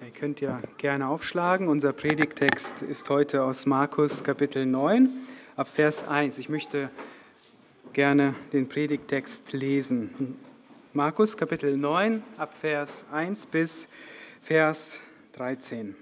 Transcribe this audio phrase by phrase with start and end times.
[0.00, 1.68] Ihr könnt ja gerne aufschlagen.
[1.68, 5.08] Unser Predigtext ist heute aus Markus Kapitel 9
[5.56, 6.38] ab Vers 1.
[6.38, 6.90] Ich möchte
[7.92, 10.36] gerne den Predigtext lesen.
[10.92, 13.88] Markus Kapitel 9 ab Vers 1 bis
[14.42, 15.00] Vers
[15.34, 15.94] 13.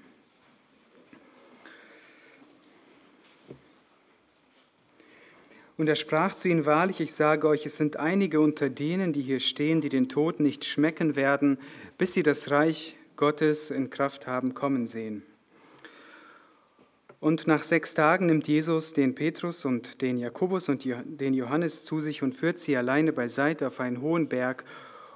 [5.76, 9.22] Und er sprach zu ihnen, wahrlich, ich sage euch, es sind einige unter denen, die
[9.22, 11.58] hier stehen, die den Tod nicht schmecken werden,
[11.98, 15.22] bis sie das Reich Gottes in Kraft haben kommen sehen.
[17.20, 22.00] Und nach sechs Tagen nimmt Jesus den Petrus und den Jakobus und den Johannes zu
[22.00, 24.64] sich und führt sie alleine beiseite auf einen hohen Berg,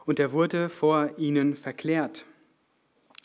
[0.05, 2.27] und er wurde vor ihnen verklärt.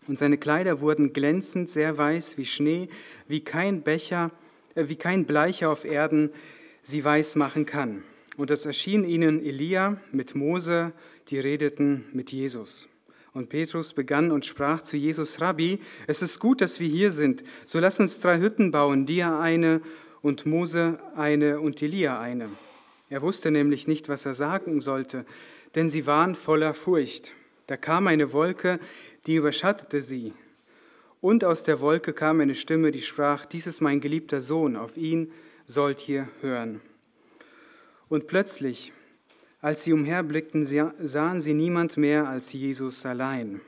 [0.07, 2.89] Und seine Kleider wurden glänzend, sehr weiß wie Schnee,
[3.27, 4.31] wie kein Becher,
[4.73, 6.31] äh, wie kein Bleicher auf Erden
[6.81, 8.03] sie weiß machen kann.
[8.35, 10.91] Und es erschien ihnen Elia mit Mose,
[11.27, 12.90] die redeten mit Jesus.
[13.33, 17.43] Und Petrus begann und sprach zu Jesus, Rabbi, es ist gut, dass wir hier sind.
[17.65, 19.81] So lass uns drei Hütten bauen, dir eine
[20.21, 22.49] und Mose eine und Elia eine.
[23.09, 25.25] Er wusste nämlich nicht, was er sagen sollte,
[25.75, 27.33] denn sie waren voller Furcht.
[27.67, 28.79] Da kam eine Wolke,
[29.25, 30.33] die überschattete sie.
[31.21, 34.97] Und aus der Wolke kam eine Stimme, die sprach, dies ist mein geliebter Sohn, auf
[34.97, 35.31] ihn
[35.65, 36.81] sollt ihr hören.
[38.09, 38.91] Und plötzlich
[39.61, 43.61] als sie umherblickten, sahen sie niemand mehr als Jesus allein.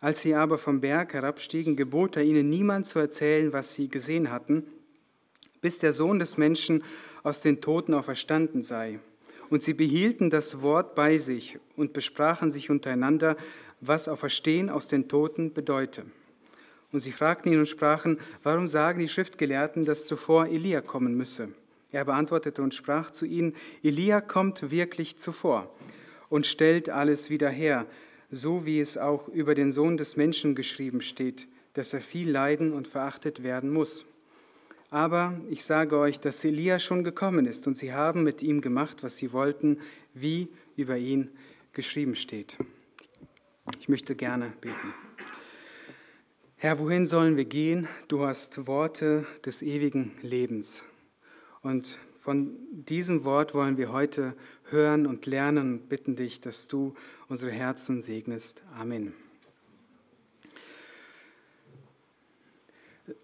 [0.00, 4.30] Als sie aber vom Berg herabstiegen, gebot er ihnen niemand zu erzählen, was sie gesehen
[4.30, 4.64] hatten,
[5.60, 6.82] bis der Sohn des Menschen
[7.22, 8.98] aus den Toten auferstanden sei.
[9.50, 13.36] Und sie behielten das Wort bei sich und besprachen sich untereinander,
[13.80, 16.04] was Auferstehen aus den Toten bedeute.
[16.92, 21.48] Und sie fragten ihn und sprachen, warum sagen die Schriftgelehrten, dass zuvor Elia kommen müsse?
[21.92, 25.74] Er beantwortete und sprach zu ihnen, Elia kommt wirklich zuvor
[26.28, 27.86] und stellt alles wieder her,
[28.30, 32.72] so wie es auch über den Sohn des Menschen geschrieben steht, dass er viel leiden
[32.72, 34.04] und verachtet werden muss.
[34.90, 39.02] Aber ich sage euch, dass Elia schon gekommen ist und sie haben mit ihm gemacht,
[39.02, 39.78] was sie wollten,
[40.14, 41.30] wie über ihn
[41.72, 42.56] geschrieben steht.
[43.78, 44.94] Ich möchte gerne beten.
[46.56, 47.88] Herr, wohin sollen wir gehen?
[48.08, 50.84] Du hast Worte des ewigen Lebens.
[51.62, 54.34] Und von diesem Wort wollen wir heute
[54.64, 56.94] hören und lernen und bitten dich, dass du
[57.28, 58.62] unsere Herzen segnest.
[58.78, 59.14] Amen.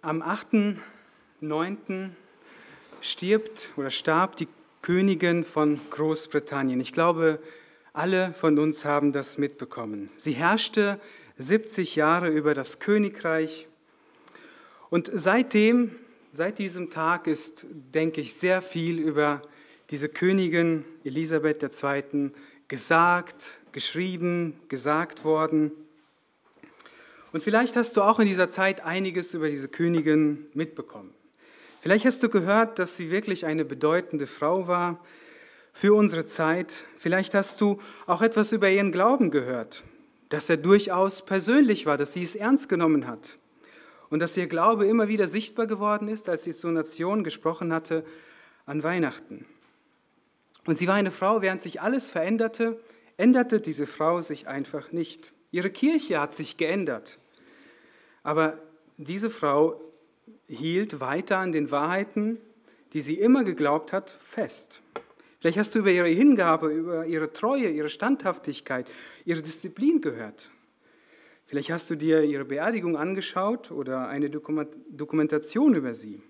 [0.03, 2.11] Am 8.9.
[3.01, 4.49] stirbt oder starb die
[4.83, 6.81] Königin von Großbritannien.
[6.81, 7.41] Ich glaube,
[7.93, 10.11] alle von uns haben das mitbekommen.
[10.17, 11.01] Sie herrschte
[11.39, 13.67] 70 Jahre über das Königreich
[14.91, 15.95] und seitdem
[16.37, 19.41] Seit diesem Tag ist, denke ich, sehr viel über
[19.89, 22.31] diese Königin Elisabeth II.
[22.69, 25.73] gesagt, geschrieben, gesagt worden.
[27.33, 31.15] Und vielleicht hast du auch in dieser Zeit einiges über diese Königin mitbekommen.
[31.81, 35.03] Vielleicht hast du gehört, dass sie wirklich eine bedeutende Frau war
[35.73, 36.85] für unsere Zeit.
[36.99, 39.85] Vielleicht hast du auch etwas über ihren Glauben gehört,
[40.29, 43.39] dass er durchaus persönlich war, dass sie es ernst genommen hat
[44.11, 48.05] und dass ihr Glaube immer wieder sichtbar geworden ist, als sie zur Nation gesprochen hatte
[48.65, 49.47] an Weihnachten.
[50.65, 52.81] Und sie war eine Frau, während sich alles veränderte,
[53.17, 55.33] änderte diese Frau sich einfach nicht.
[55.51, 57.19] Ihre Kirche hat sich geändert.
[58.23, 58.59] Aber
[58.97, 59.81] diese Frau
[60.49, 62.39] hielt weiter an den Wahrheiten,
[62.93, 64.83] die sie immer geglaubt hat, fest.
[65.39, 68.87] Vielleicht hast du über ihre Hingabe, über ihre Treue, ihre Standhaftigkeit,
[69.25, 70.51] ihre Disziplin gehört.
[71.47, 76.21] Vielleicht hast du dir ihre Beerdigung angeschaut oder eine Dokumentation über sie.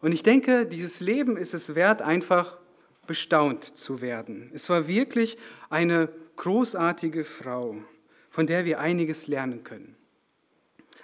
[0.00, 2.58] Und ich denke, dieses Leben ist es wert, einfach
[3.06, 4.50] bestaunt zu werden.
[4.54, 5.36] Es war wirklich
[5.68, 7.76] eine großartige Frau,
[8.30, 9.96] von der wir einiges lernen können.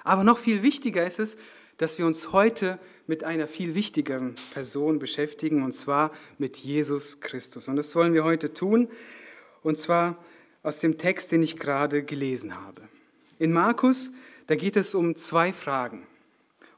[0.04, 1.36] Aber noch viel wichtiger ist es,
[1.76, 7.68] dass wir uns heute mit einer viel wichtigeren Person beschäftigen, und zwar mit Jesus Christus.
[7.68, 8.88] Und das wollen wir heute tun,
[9.62, 10.24] und zwar
[10.62, 12.88] aus dem Text, den ich gerade gelesen habe.
[13.38, 14.12] In Markus,
[14.46, 16.06] da geht es um zwei Fragen.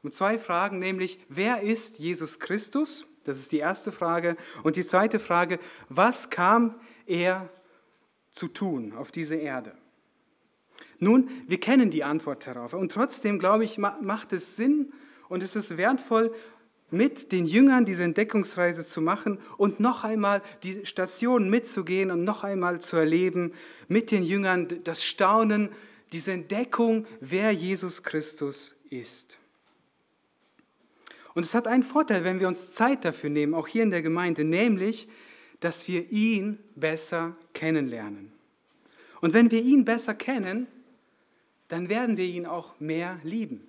[0.03, 3.05] Um zwei Fragen, nämlich, wer ist Jesus Christus?
[3.23, 4.35] Das ist die erste Frage.
[4.63, 5.59] Und die zweite Frage,
[5.89, 6.75] was kam
[7.05, 7.49] er
[8.31, 9.73] zu tun auf diese Erde?
[10.99, 12.73] Nun, wir kennen die Antwort darauf.
[12.73, 14.93] Und trotzdem, glaube ich, macht es Sinn
[15.29, 16.33] und es ist wertvoll,
[16.91, 22.43] mit den Jüngern diese Entdeckungsreise zu machen und noch einmal die Station mitzugehen und noch
[22.43, 23.53] einmal zu erleben,
[23.87, 25.69] mit den Jüngern das Staunen,
[26.11, 29.37] diese Entdeckung, wer Jesus Christus ist.
[31.33, 34.01] Und es hat einen Vorteil, wenn wir uns Zeit dafür nehmen, auch hier in der
[34.01, 35.07] Gemeinde, nämlich,
[35.61, 38.33] dass wir ihn besser kennenlernen.
[39.21, 40.67] Und wenn wir ihn besser kennen,
[41.67, 43.65] dann werden wir ihn auch mehr lieben.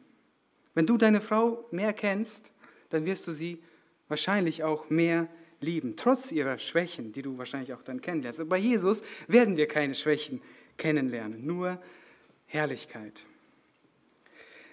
[0.75, 2.53] Wenn du deine Frau mehr kennst,
[2.91, 3.63] dann wirst du sie
[4.09, 5.29] wahrscheinlich auch mehr
[5.61, 8.41] lieben, trotz ihrer Schwächen, die du wahrscheinlich auch dann kennenlernst.
[8.41, 10.43] Aber bei Jesus werden wir keine Schwächen
[10.77, 11.81] kennenlernen, nur
[12.53, 13.25] Herrlichkeit.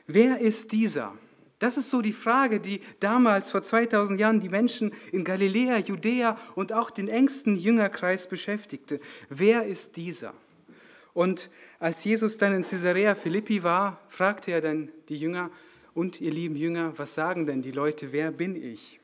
[0.05, 1.13] Wer ist dieser?
[1.59, 6.37] Das ist so die Frage, die damals vor 2000 Jahren die Menschen in Galiläa, Judäa
[6.55, 8.99] und auch den engsten Jüngerkreis beschäftigte.
[9.29, 10.33] Wer ist dieser?
[11.13, 11.49] Und
[11.79, 15.49] als Jesus dann in Caesarea Philippi war, fragte er dann die Jünger,
[15.93, 18.99] und ihr lieben Jünger, was sagen denn die Leute, wer bin ich?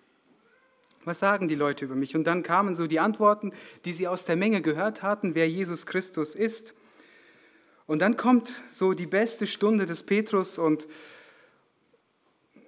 [1.03, 2.15] Was sagen die Leute über mich?
[2.15, 3.53] Und dann kamen so die Antworten,
[3.85, 6.73] die sie aus der Menge gehört hatten, wer Jesus Christus ist.
[7.87, 10.87] Und dann kommt so die beste Stunde des Petrus und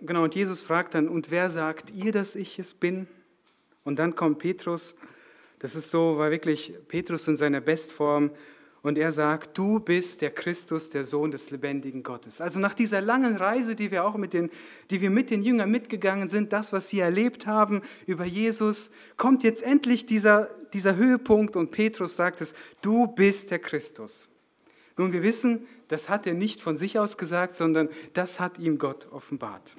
[0.01, 3.07] genau, und Jesus fragt dann, und wer sagt ihr, dass ich es bin?
[3.83, 4.95] Und dann kommt Petrus,
[5.59, 8.31] das ist so, war wirklich Petrus in seiner Bestform,
[8.83, 12.39] und er sagt, du bist der Christus, der Sohn des lebendigen Gottes.
[12.39, 14.49] Also nach dieser langen Reise, die wir auch mit den,
[14.91, 19.43] die wir mit den Jüngern mitgegangen sind, das, was sie erlebt haben über Jesus, kommt
[19.43, 24.29] jetzt endlich dieser, dieser Höhepunkt und Petrus sagt es, du bist der Christus.
[24.97, 28.77] Nun, wir wissen, das hat er nicht von sich aus gesagt, sondern das hat ihm
[28.77, 29.75] Gott offenbart.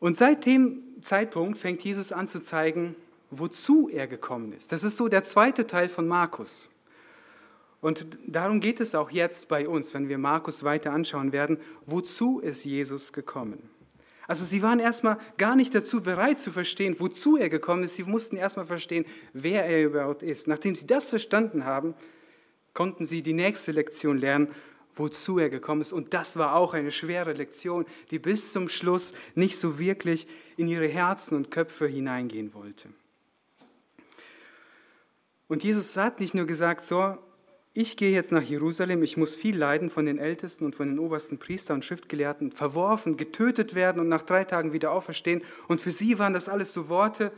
[0.00, 2.96] Und seit dem Zeitpunkt fängt Jesus an zu zeigen,
[3.30, 4.72] wozu er gekommen ist.
[4.72, 6.68] Das ist so der zweite Teil von Markus.
[7.80, 12.40] Und darum geht es auch jetzt bei uns, wenn wir Markus weiter anschauen werden, wozu
[12.40, 13.70] ist Jesus gekommen?
[14.26, 17.96] Also sie waren erstmal gar nicht dazu bereit zu verstehen, wozu er gekommen ist.
[17.96, 20.48] Sie mussten erstmal verstehen, wer er überhaupt ist.
[20.48, 21.94] Nachdem sie das verstanden haben,
[22.74, 24.48] konnten sie die nächste Lektion lernen,
[24.92, 25.92] wozu er gekommen ist.
[25.92, 30.26] Und das war auch eine schwere Lektion, die bis zum Schluss nicht so wirklich
[30.56, 32.88] in ihre Herzen und Köpfe hineingehen wollte.
[35.48, 37.18] Und Jesus hat nicht nur gesagt, so,
[37.76, 40.98] ich gehe jetzt nach Jerusalem, ich muss viel leiden von den Ältesten und von den
[41.00, 45.42] obersten Priestern und Schriftgelehrten, verworfen, getötet werden und nach drei Tagen wieder auferstehen.
[45.66, 47.32] Und für sie waren das alles so Worte,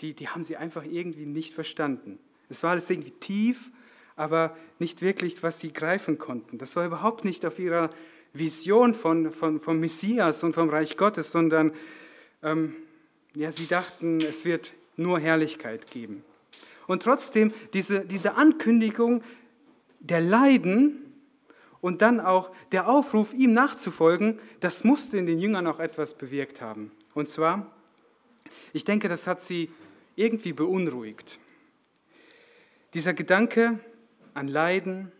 [0.00, 2.18] die, die haben sie einfach irgendwie nicht verstanden.
[2.48, 3.70] Es war alles irgendwie tief
[4.18, 6.58] aber nicht wirklich, was sie greifen konnten.
[6.58, 7.90] Das war überhaupt nicht auf ihrer
[8.32, 11.72] Vision von, von, vom Messias und vom Reich Gottes, sondern
[12.42, 12.74] ähm,
[13.34, 16.24] ja, sie dachten, es wird nur Herrlichkeit geben.
[16.86, 19.22] Und trotzdem, diese, diese Ankündigung
[20.00, 21.12] der Leiden
[21.80, 26.60] und dann auch der Aufruf, ihm nachzufolgen, das musste in den Jüngern auch etwas bewirkt
[26.60, 26.90] haben.
[27.14, 27.70] Und zwar,
[28.72, 29.70] ich denke, das hat sie
[30.16, 31.38] irgendwie beunruhigt.
[32.94, 33.78] Dieser Gedanke,
[34.38, 35.10] an Leiden,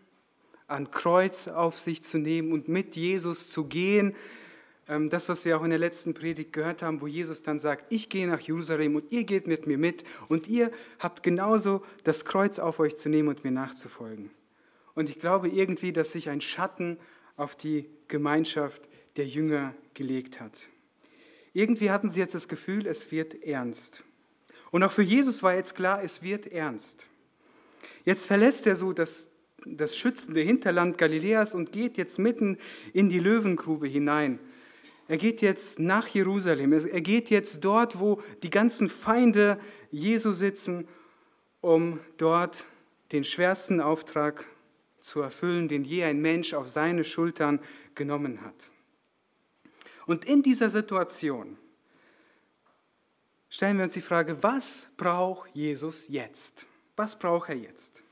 [0.67, 4.15] an Kreuz auf sich zu nehmen und mit Jesus zu gehen.
[4.87, 7.91] Ähm, das, was wir auch in der letzten Predigt gehört haben, wo Jesus dann sagt,
[7.91, 12.23] ich gehe nach Jerusalem und ihr geht mit mir mit und ihr habt genauso das
[12.23, 14.31] Kreuz auf euch zu nehmen und mir nachzufolgen.
[14.95, 16.97] Und ich glaube irgendwie, dass sich ein Schatten
[17.35, 18.83] auf die Gemeinschaft
[19.17, 20.69] der Jünger gelegt hat.
[21.53, 24.03] Irgendwie hatten sie jetzt das Gefühl, es wird ernst.
[24.71, 27.05] Und auch für Jesus war jetzt klar, es wird ernst.
[28.05, 29.29] Jetzt verlässt er so das,
[29.65, 32.57] das schützende Hinterland Galiläas und geht jetzt mitten
[32.93, 34.39] in die Löwengrube hinein.
[35.07, 36.71] Er geht jetzt nach Jerusalem.
[36.71, 39.59] Er geht jetzt dort, wo die ganzen Feinde
[39.89, 40.87] Jesu sitzen,
[41.61, 42.65] um dort
[43.11, 44.45] den schwersten Auftrag
[44.99, 47.59] zu erfüllen, den je ein Mensch auf seine Schultern
[47.95, 48.69] genommen hat.
[50.05, 51.57] Und in dieser Situation
[53.49, 56.67] stellen wir uns die Frage, was braucht Jesus jetzt?
[56.99, 58.03] Was braucht er jetzt?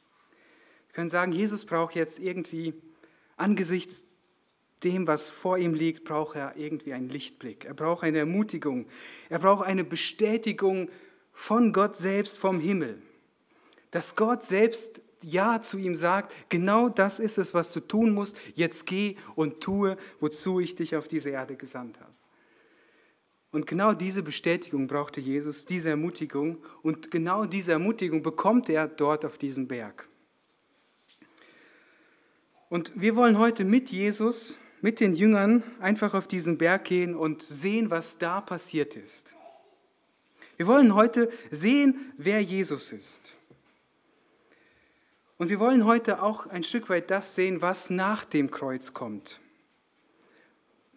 [0.88, 2.74] Wir können sagen, Jesus braucht jetzt irgendwie
[3.36, 4.06] angesichts
[4.82, 7.66] dem, was vor ihm liegt, braucht er irgendwie einen Lichtblick.
[7.66, 8.88] Er braucht eine Ermutigung.
[9.28, 10.88] Er braucht eine Bestätigung
[11.34, 13.02] von Gott selbst vom Himmel.
[13.92, 18.38] Dass Gott selbst Ja zu ihm sagt, genau das ist es, was du tun musst.
[18.56, 22.17] Jetzt geh und tue, wozu ich dich auf diese Erde gesandt habe.
[23.52, 26.64] Und genau diese Bestätigung brauchte Jesus, diese Ermutigung.
[26.84, 30.08] Und genau diese Ermutigung bekommt er dort auf diesem Berg.
[32.70, 37.42] Und wir wollen heute mit Jesus, mit den Jüngern einfach auf diesen Berg gehen und
[37.42, 39.34] sehen, was da passiert ist.
[40.58, 43.34] Wir wollen heute sehen, wer Jesus ist.
[45.38, 49.40] Und wir wollen heute auch ein Stück weit das sehen, was nach dem Kreuz kommt.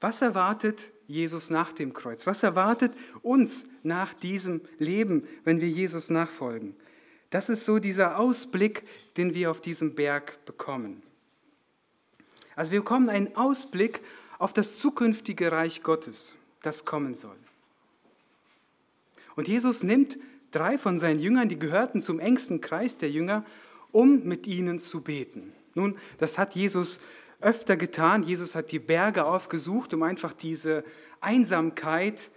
[0.01, 2.27] Was erwartet Jesus nach dem Kreuz?
[2.27, 6.77] Was erwartet uns nach diesem Leben, wenn wir Jesus nachfolgen?
[7.31, 8.85] Das ist so dieser Ausblick,
[9.17, 11.03] den wir auf diesem Berg bekommen.
[12.57, 14.01] Also wir bekommen einen Ausblick
[14.39, 17.37] auf das zukünftige Reich Gottes, das kommen soll.
[19.37, 20.19] Und Jesus nimmt
[20.51, 23.45] drei von seinen Jüngern, die gehörten zum engsten Kreis der Jünger,
[23.93, 25.53] um mit ihnen zu beten.
[25.75, 27.01] Nun, das hat Jesus
[27.41, 28.23] öfter getan.
[28.23, 30.85] Jesus hat die Berge aufgesucht, um einfach diese
[31.21, 32.31] Einsamkeit,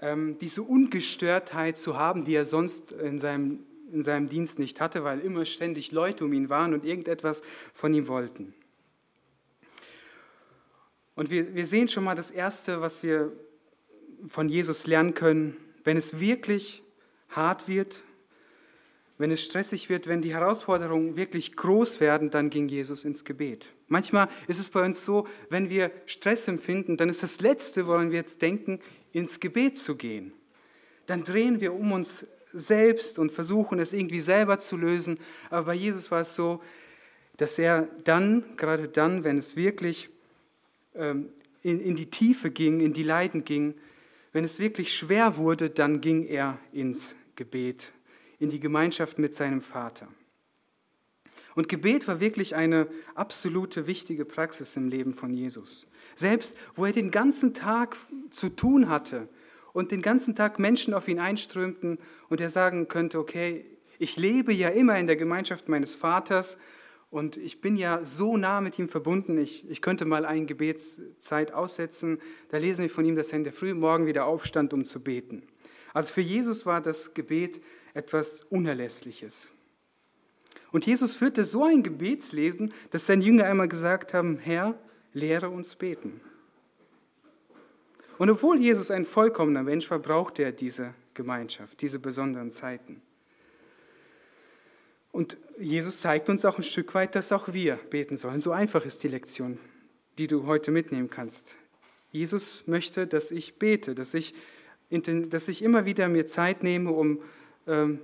[0.00, 3.60] ähm, diese Ungestörtheit zu haben, die er sonst in seinem,
[3.92, 7.94] in seinem Dienst nicht hatte, weil immer ständig Leute um ihn waren und irgendetwas von
[7.94, 8.54] ihm wollten.
[11.14, 13.32] Und wir, wir sehen schon mal das Erste, was wir
[14.26, 16.82] von Jesus lernen können, wenn es wirklich
[17.28, 18.02] hart wird,
[19.18, 23.72] wenn es stressig wird, wenn die Herausforderungen wirklich groß werden, dann ging Jesus ins Gebet.
[23.92, 28.10] Manchmal ist es bei uns so, wenn wir Stress empfinden, dann ist das Letzte, woran
[28.10, 28.80] wir jetzt denken,
[29.12, 30.32] ins Gebet zu gehen.
[31.04, 35.18] Dann drehen wir um uns selbst und versuchen es irgendwie selber zu lösen.
[35.50, 36.62] Aber bei Jesus war es so,
[37.36, 40.08] dass er dann, gerade dann, wenn es wirklich
[40.94, 41.28] ähm,
[41.62, 43.74] in, in die Tiefe ging, in die Leiden ging,
[44.32, 47.92] wenn es wirklich schwer wurde, dann ging er ins Gebet,
[48.38, 50.08] in die Gemeinschaft mit seinem Vater.
[51.54, 55.86] Und Gebet war wirklich eine absolute wichtige Praxis im Leben von Jesus.
[56.16, 57.96] Selbst wo er den ganzen Tag
[58.30, 59.28] zu tun hatte
[59.72, 63.66] und den ganzen Tag Menschen auf ihn einströmten und er sagen könnte, okay,
[63.98, 66.58] ich lebe ja immer in der Gemeinschaft meines Vaters
[67.12, 71.52] und ich bin ja so nah mit ihm verbunden, ich, ich könnte mal eine Gebetszeit
[71.52, 72.18] aussetzen.
[72.48, 74.98] Da lesen wir von ihm, dass er in der frühen Morgen wieder aufstand, um zu
[74.98, 75.42] beten.
[75.92, 77.60] Also für Jesus war das Gebet
[77.94, 79.51] etwas Unerlässliches.
[80.72, 84.74] Und Jesus führte so ein Gebetsleben, dass seine Jünger einmal gesagt haben, Herr,
[85.12, 86.20] lehre uns beten.
[88.18, 93.02] Und obwohl Jesus ein vollkommener Mensch war, brauchte er diese Gemeinschaft, diese besonderen Zeiten.
[95.12, 98.40] Und Jesus zeigt uns auch ein Stück weit, dass auch wir beten sollen.
[98.40, 99.58] So einfach ist die Lektion,
[100.16, 101.54] die du heute mitnehmen kannst.
[102.10, 104.34] Jesus möchte, dass ich bete, dass ich,
[104.90, 107.20] dass ich immer wieder mir Zeit nehme, um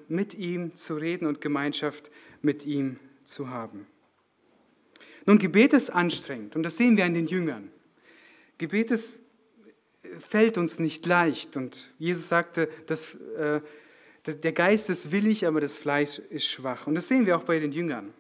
[0.08, 2.10] mit ihm zu reden und Gemeinschaft
[2.42, 3.86] mit ihm zu haben.
[5.26, 7.70] Nun, Gebet ist anstrengend und das sehen wir an den Jüngern.
[8.56, 9.20] Gebet ist,
[10.20, 13.60] fällt uns nicht leicht und Jesus sagte, dass äh,
[14.26, 16.86] der Geist ist willig, aber das Fleisch ist schwach.
[16.86, 18.12] Und das sehen wir auch bei den Jüngern.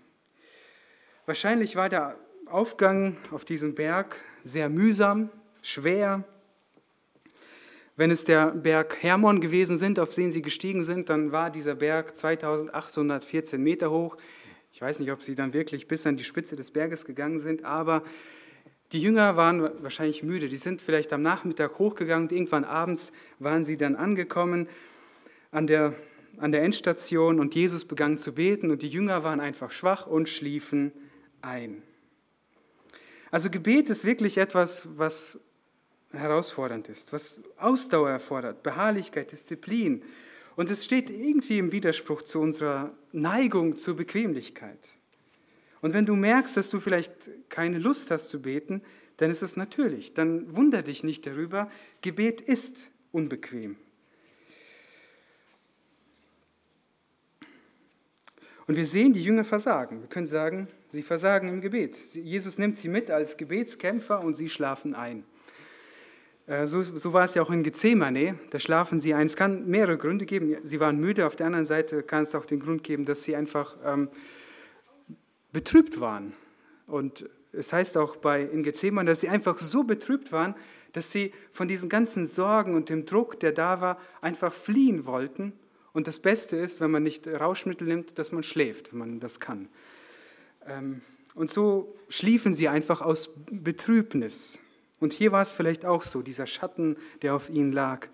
[1.26, 5.30] Wahrscheinlich war der Aufgang auf diesem Berg sehr mühsam,
[5.62, 6.24] schwer.
[7.98, 11.74] Wenn es der Berg Hermon gewesen sind, auf den sie gestiegen sind, dann war dieser
[11.74, 14.16] Berg 2814 Meter hoch.
[14.72, 17.64] Ich weiß nicht, ob sie dann wirklich bis an die Spitze des Berges gegangen sind,
[17.64, 18.04] aber
[18.92, 20.46] die Jünger waren wahrscheinlich müde.
[20.48, 24.68] Die sind vielleicht am Nachmittag hochgegangen und irgendwann abends waren sie dann angekommen
[25.50, 25.92] an der,
[26.36, 30.28] an der Endstation und Jesus begann zu beten und die Jünger waren einfach schwach und
[30.28, 30.92] schliefen
[31.42, 31.82] ein.
[33.32, 35.40] Also Gebet ist wirklich etwas, was
[36.12, 40.02] herausfordernd ist, was Ausdauer erfordert, Beharrlichkeit, Disziplin.
[40.56, 44.78] Und es steht irgendwie im Widerspruch zu unserer Neigung zur Bequemlichkeit.
[45.80, 48.82] Und wenn du merkst, dass du vielleicht keine Lust hast zu beten,
[49.18, 50.14] dann ist es natürlich.
[50.14, 51.70] Dann wunder dich nicht darüber.
[52.00, 53.76] Gebet ist unbequem.
[58.66, 60.02] Und wir sehen, die Jünger versagen.
[60.02, 61.96] Wir können sagen, sie versagen im Gebet.
[62.14, 65.24] Jesus nimmt sie mit als Gebetskämpfer und sie schlafen ein.
[66.48, 68.38] Äh, so, so, war es ja auch in Gethsemane.
[68.50, 69.26] Da schlafen sie ein.
[69.26, 70.56] Es kann mehrere Gründe geben.
[70.64, 71.26] Sie waren müde.
[71.26, 74.08] Auf der anderen Seite kann es auch den Grund geben, dass sie einfach ähm,
[75.52, 76.32] betrübt waren.
[76.86, 80.54] Und es heißt auch bei in Gethsemane, dass sie einfach so betrübt waren,
[80.92, 85.52] dass sie von diesen ganzen Sorgen und dem Druck, der da war, einfach fliehen wollten
[85.92, 89.40] und das Beste ist, wenn man nicht Rauschmittel nimmt, dass man schläft, wenn man das
[89.40, 89.68] kann.
[90.66, 91.02] Ähm,
[91.34, 94.58] und so schliefen sie einfach aus Betrübnis.
[95.00, 98.08] Und hier war es vielleicht auch so, dieser Schatten, der auf ihnen lag.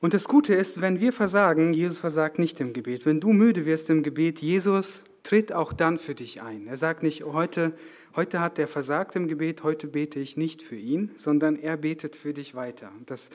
[0.00, 3.04] Und das Gute ist, wenn wir versagen, Jesus versagt nicht im Gebet.
[3.04, 6.66] Wenn du müde wirst im Gebet, Jesus tritt auch dann für dich ein.
[6.66, 7.74] Er sagt nicht, heute,
[8.16, 12.16] heute hat er versagt im Gebet, heute bete ich nicht für ihn, sondern er betet
[12.16, 12.90] für dich weiter.
[13.04, 13.28] Das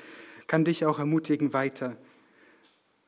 [0.47, 1.95] kann dich auch ermutigen, weiter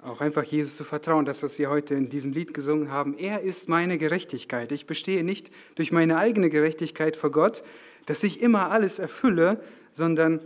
[0.07, 1.25] auch einfach Jesus zu vertrauen.
[1.25, 4.71] Das, was wir heute in diesem Lied gesungen haben, er ist meine Gerechtigkeit.
[4.71, 7.63] Ich bestehe nicht durch meine eigene Gerechtigkeit vor Gott,
[8.05, 9.61] dass ich immer alles erfülle,
[9.91, 10.41] sondern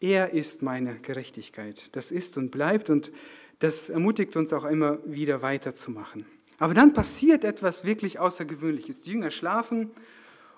[0.00, 1.88] er ist meine Gerechtigkeit.
[1.92, 3.12] Das ist und bleibt und
[3.58, 6.26] das ermutigt uns auch immer wieder weiterzumachen.
[6.58, 9.02] Aber dann passiert etwas wirklich Außergewöhnliches.
[9.02, 9.90] Die Jünger schlafen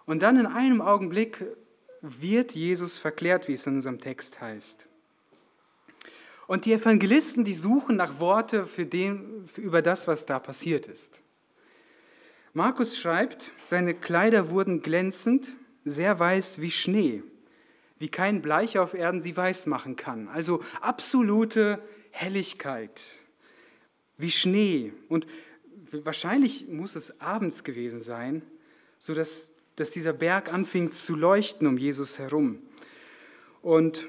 [0.06, 1.44] und dann in einem Augenblick
[2.00, 4.86] wird Jesus verklärt, wie es in unserem Text heißt.
[6.46, 10.86] Und die Evangelisten, die suchen nach Worte für den, für über das, was da passiert
[10.86, 11.20] ist.
[12.52, 15.52] Markus schreibt, seine Kleider wurden glänzend,
[15.84, 17.22] sehr weiß wie Schnee,
[17.98, 20.28] wie kein Bleich auf Erden sie weiß machen kann.
[20.28, 23.00] Also absolute Helligkeit,
[24.18, 24.92] wie Schnee.
[25.08, 25.26] Und
[25.90, 28.42] wahrscheinlich muss es abends gewesen sein,
[28.98, 32.58] sodass dass dieser Berg anfing zu leuchten um Jesus herum.
[33.62, 34.08] Und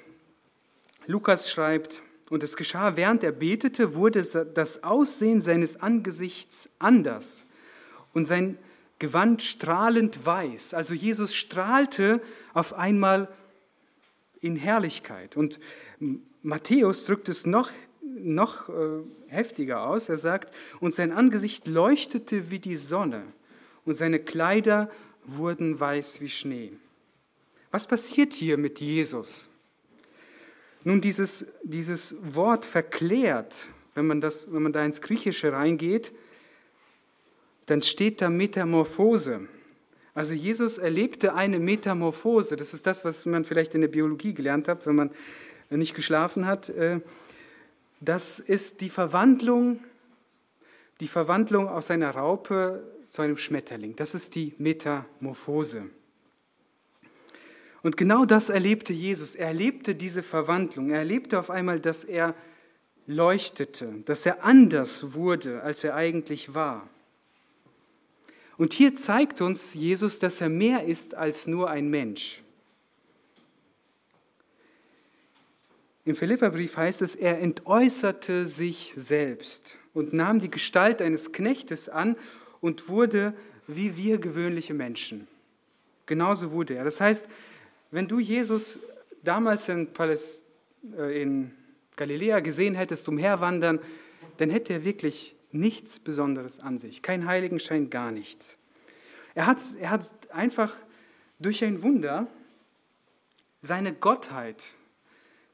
[1.07, 7.45] Lukas schreibt, und es geschah, während er betete, wurde das Aussehen seines Angesichts anders
[8.13, 8.57] und sein
[8.97, 10.73] Gewand strahlend weiß.
[10.73, 12.21] Also Jesus strahlte
[12.53, 13.27] auf einmal
[14.41, 15.37] in Herrlichkeit.
[15.37, 15.59] Und
[16.41, 17.69] Matthäus drückt es noch,
[18.01, 20.09] noch äh, heftiger aus.
[20.09, 23.23] Er sagt, und sein Angesicht leuchtete wie die Sonne
[23.83, 24.89] und seine Kleider
[25.25, 26.71] wurden weiß wie Schnee.
[27.71, 29.49] Was passiert hier mit Jesus?
[30.87, 36.11] Nun, dieses, dieses Wort verklärt, wenn man, das, wenn man da ins Griechische reingeht,
[37.65, 39.47] dann steht da Metamorphose.
[40.13, 42.55] Also Jesus erlebte eine Metamorphose.
[42.55, 45.09] Das ist das, was man vielleicht in der Biologie gelernt hat, wenn man
[45.71, 46.69] nicht geschlafen hat.
[46.69, 46.99] Äh,
[47.99, 49.79] das ist die Verwandlung,
[50.99, 53.95] die Verwandlung aus einer Raupe zu einem Schmetterling.
[53.95, 55.89] Das ist die Metamorphose.
[57.85, 59.35] Und genau das erlebte Jesus.
[59.35, 60.89] Er erlebte diese Verwandlung.
[60.89, 62.33] Er erlebte auf einmal, dass er
[63.05, 66.89] leuchtete, dass er anders wurde, als er eigentlich war.
[68.57, 72.41] Und hier zeigt uns Jesus, dass er mehr ist als nur ein Mensch.
[76.05, 82.15] Im Philipperbrief heißt es, er entäußerte sich selbst und nahm die Gestalt eines Knechtes an
[82.61, 83.35] und wurde
[83.67, 85.27] wie wir gewöhnliche Menschen.
[86.07, 86.83] Genauso wurde er.
[86.83, 87.29] Das heißt,
[87.95, 88.79] wenn du Jesus
[89.23, 90.43] damals in, Paläst
[90.97, 91.53] äh, in
[91.95, 93.79] Galiläa gesehen hättest, umherwandern,
[94.35, 97.01] dann hätte er wirklich nichts Besonderes an sich.
[97.01, 98.57] Kein Heiligenschein, gar nichts.
[99.33, 100.75] Er hat, er hat einfach
[101.39, 102.27] durch ein Wunder
[103.61, 104.75] seine Gottheit,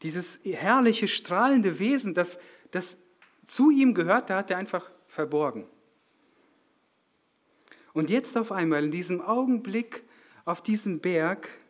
[0.01, 2.39] dieses herrliche, strahlende Wesen, das,
[2.71, 2.97] das
[3.45, 5.67] zu ihm gehörte, hat er einfach verborgen.
[7.93, 10.01] Und jetzt auf einmal, in diesem Augenblick
[10.43, 11.60] auf diesem Berg,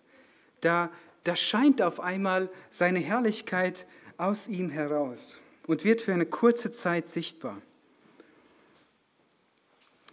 [0.61, 0.89] da,
[1.23, 3.85] da scheint auf einmal seine Herrlichkeit
[4.17, 7.61] aus ihm heraus und wird für eine kurze Zeit sichtbar.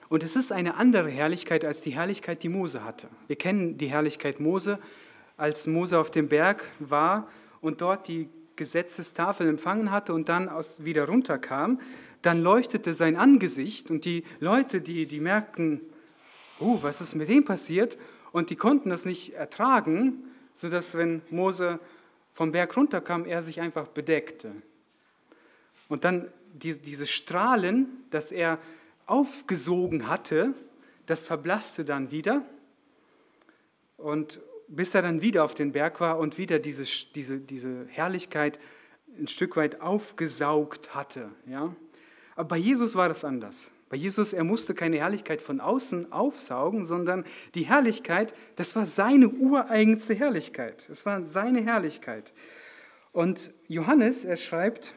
[0.08, 3.08] Und es ist eine andere Herrlichkeit als die Herrlichkeit, die Mose hatte.
[3.26, 4.78] Wir kennen die Herrlichkeit Mose,
[5.36, 7.28] als Mose auf dem Berg war
[7.60, 11.80] und dort die Gesetzestafel empfangen hatte und dann aus, wieder runterkam.
[12.22, 15.80] Dann leuchtete sein Angesicht und die Leute, die, die merkten,
[16.58, 17.98] oh, was ist mit dem passiert?
[18.32, 20.24] Und die konnten das nicht ertragen,
[20.58, 21.78] sodass, wenn Mose
[22.32, 24.50] vom Berg runterkam, er sich einfach bedeckte.
[25.88, 28.58] Und dann diese Strahlen, das er
[29.06, 30.54] aufgesogen hatte,
[31.06, 32.44] das verblasste dann wieder.
[33.98, 38.58] Und bis er dann wieder auf den Berg war und wieder diese, diese, diese Herrlichkeit
[39.16, 41.30] ein Stück weit aufgesaugt hatte.
[41.46, 41.72] Ja?
[42.34, 43.70] Aber bei Jesus war das anders.
[43.88, 47.24] Bei Jesus, er musste keine Herrlichkeit von außen aufsaugen, sondern
[47.54, 50.86] die Herrlichkeit, das war seine ureigenste Herrlichkeit.
[50.90, 52.32] Es war seine Herrlichkeit.
[53.12, 54.94] Und Johannes, er schreibt,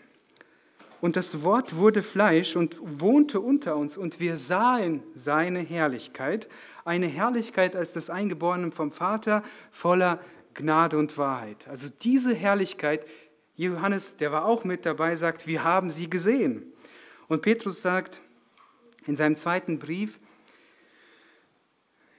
[1.00, 6.48] und das Wort wurde Fleisch und wohnte unter uns, und wir sahen seine Herrlichkeit,
[6.86, 10.20] eine Herrlichkeit als des Eingeborenen vom Vater, voller
[10.54, 11.68] Gnade und Wahrheit.
[11.70, 13.06] Also diese Herrlichkeit,
[13.56, 16.72] Johannes, der war auch mit dabei, sagt, wir haben sie gesehen.
[17.28, 18.22] Und Petrus sagt,
[19.08, 20.20] in seinem zweiten Brief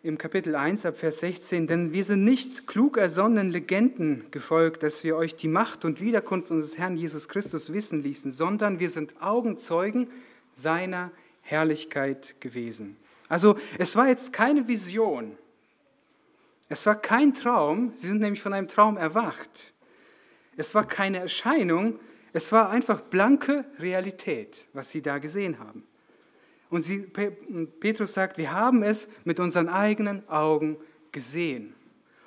[0.03, 5.05] im Kapitel 1 ab Vers 16, denn wir sind nicht klug ersonnenen Legenden gefolgt, dass
[5.05, 9.23] wir euch die Macht und Wiederkunft unseres Herrn Jesus Christus wissen ließen, sondern wir sind
[9.23, 10.09] Augenzeugen
[10.55, 12.97] seiner Herrlichkeit gewesen.
[13.29, 15.39] Also es war jetzt keine Vision,
[16.69, 19.73] es war kein Traum, sie sind nämlich von einem Traum erwacht.
[20.57, 21.99] Es war keine Erscheinung,
[22.33, 25.85] es war einfach blanke Realität, was sie da gesehen haben.
[26.73, 27.01] Und sie,
[27.81, 30.79] Petrus sagt, wir haben es mit unseren eigenen Augen
[31.13, 31.75] gesehen.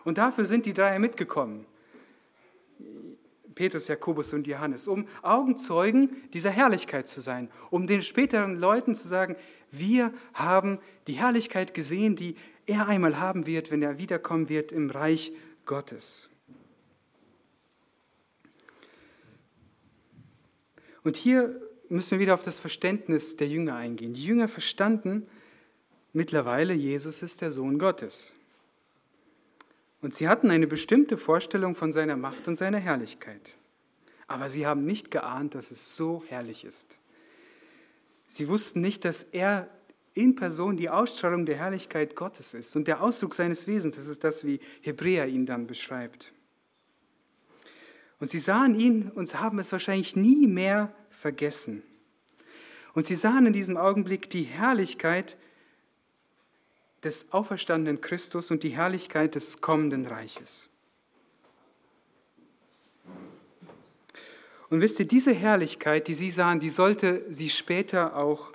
[0.04, 1.66] Und dafür sind die drei mitgekommen.
[3.56, 9.08] Petrus, Jakobus und Johannes, um Augenzeugen dieser Herrlichkeit zu sein, um den späteren Leuten zu
[9.08, 9.36] sagen,
[9.72, 10.78] wir haben
[11.08, 12.36] die Herrlichkeit gesehen, die
[12.68, 15.32] er einmal haben wird, wenn er wiederkommen wird im Reich
[15.66, 16.30] Gottes.
[21.04, 24.13] Und hier müssen wir wieder auf das Verständnis der Jünger eingehen.
[24.13, 25.28] Die Jünger verstanden
[26.13, 28.34] mittlerweile, Jesus ist der Sohn Gottes.
[30.02, 33.58] Und sie hatten eine bestimmte Vorstellung von seiner Macht und seiner Herrlichkeit.
[34.28, 36.98] Aber sie haben nicht geahnt, dass es so herrlich ist.
[38.28, 39.69] Sie wussten nicht, dass er
[40.13, 43.98] in Person die Ausstrahlung der Herrlichkeit Gottes ist und der Ausdruck seines Wesens.
[43.98, 46.34] Das ist das, wie Hebräer ihn dann beschreibt.
[48.19, 50.95] Und sie sahen ihn und haben es wahrscheinlich nie mehr
[51.26, 51.82] vergessen.
[52.94, 55.38] Und sie sahen in diesem Augenblick die Herrlichkeit
[57.04, 60.70] des auferstandenen Christus und die Herrlichkeit des kommenden Reiches.
[64.70, 68.54] Und wisst ihr, diese Herrlichkeit, die sie sahen, die sollte sie später auch,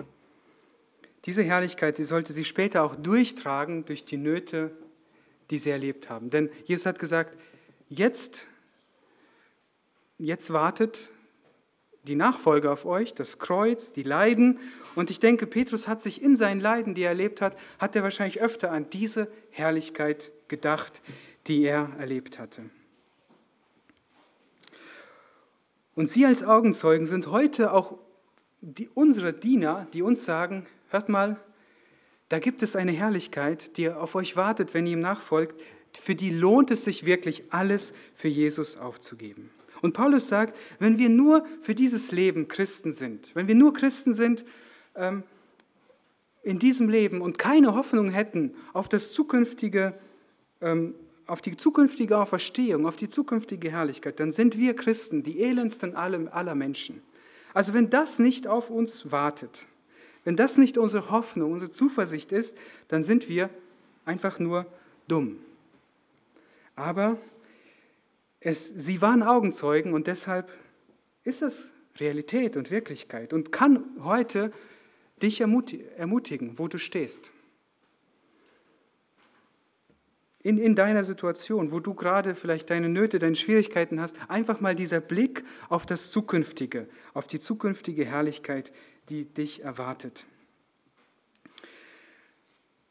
[1.25, 4.71] diese Herrlichkeit, sie sollte sie später auch durchtragen durch die Nöte,
[5.49, 6.29] die sie erlebt haben.
[6.29, 7.37] Denn Jesus hat gesagt,
[7.89, 8.47] jetzt,
[10.17, 11.09] jetzt wartet
[12.03, 14.59] die Nachfolge auf euch, das Kreuz, die Leiden.
[14.95, 18.03] Und ich denke, Petrus hat sich in seinen Leiden, die er erlebt hat, hat er
[18.03, 21.01] wahrscheinlich öfter an diese Herrlichkeit gedacht,
[21.47, 22.63] die er erlebt hatte.
[25.95, 27.97] Und Sie als Augenzeugen sind heute auch
[28.61, 31.39] die, unsere Diener, die uns sagen, hört mal,
[32.29, 35.59] da gibt es eine Herrlichkeit, die auf euch wartet, wenn ihr ihm nachfolgt.
[35.99, 39.51] Für die lohnt es sich wirklich, alles für Jesus aufzugeben.
[39.81, 44.13] Und Paulus sagt, wenn wir nur für dieses Leben Christen sind, wenn wir nur Christen
[44.13, 44.45] sind
[44.95, 45.23] ähm,
[46.43, 49.93] in diesem Leben und keine Hoffnung hätten auf das zukünftige
[50.61, 50.95] ähm,
[51.31, 56.55] auf die zukünftige Auferstehung, auf die zukünftige Herrlichkeit, dann sind wir Christen die elendsten aller
[56.55, 57.01] Menschen.
[57.53, 59.65] Also wenn das nicht auf uns wartet,
[60.25, 62.57] wenn das nicht unsere Hoffnung, unsere Zuversicht ist,
[62.89, 63.49] dann sind wir
[64.03, 64.65] einfach nur
[65.07, 65.37] dumm.
[66.75, 67.17] Aber
[68.41, 70.51] es, sie waren Augenzeugen und deshalb
[71.23, 74.51] ist es Realität und Wirklichkeit und kann heute
[75.21, 77.31] dich ermutigen, wo du stehst
[80.43, 84.75] in, in deiner Situation, wo du gerade vielleicht deine Nöte, deine Schwierigkeiten hast, einfach mal
[84.75, 88.71] dieser Blick auf das Zukünftige, auf die zukünftige Herrlichkeit,
[89.09, 90.25] die dich erwartet.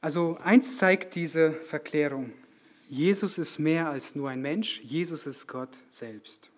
[0.00, 2.32] Also eins zeigt diese Verklärung.
[2.90, 6.50] Jesus ist mehr als nur ein Mensch, Jesus ist Gott selbst.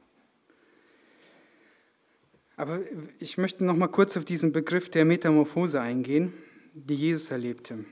[2.56, 2.80] Aber
[3.18, 6.32] ich möchte noch mal kurz auf diesen Begriff der Metamorphose eingehen,
[6.72, 7.84] die Jesus erlebte.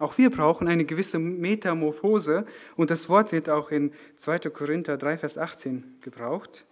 [0.00, 2.44] Auch wir brauchen eine gewisse Metamorphose
[2.74, 4.50] und das Wort wird auch in 2.
[4.50, 6.66] Korinther 3, Vers 18 gebraucht.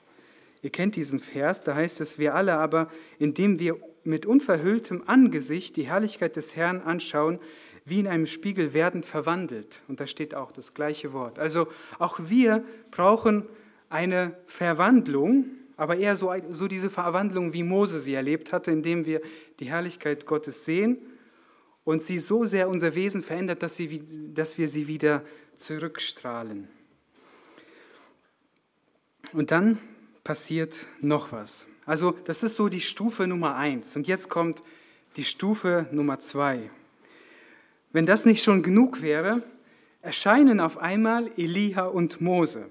[0.63, 5.77] Ihr kennt diesen Vers, da heißt es, wir alle aber, indem wir mit unverhülltem Angesicht
[5.77, 7.39] die Herrlichkeit des Herrn anschauen,
[7.85, 9.83] wie in einem Spiegel werden verwandelt.
[9.89, 11.39] Und da steht auch das gleiche Wort.
[11.39, 11.69] Also
[11.99, 13.47] auch wir brauchen
[13.91, 19.21] eine Verwandlung, aber eher so, so diese Verwandlung, wie Mose sie erlebt hatte, indem wir
[19.61, 20.99] die Herrlichkeit Gottes sehen
[21.85, 25.23] und sie so sehr unser Wesen verändert, dass, sie, dass wir sie wieder
[25.57, 26.69] zurückstrahlen.
[29.33, 29.79] Und dann
[30.23, 31.67] passiert noch was.
[31.87, 33.95] Also das ist so die Stufe Nummer eins.
[33.97, 34.63] Und jetzt kommt
[35.17, 36.71] die Stufe Nummer zwei.
[37.95, 39.41] Wenn das nicht schon genug wäre,
[40.03, 42.67] erscheinen auf einmal Elia und Mose.